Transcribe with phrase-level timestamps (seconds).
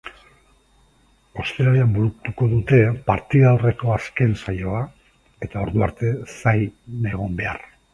[1.43, 4.83] Ostiralean burutuko dute partida aurreko azken saioa
[5.49, 6.69] eta ordu arte zain
[7.17, 7.67] egon behar.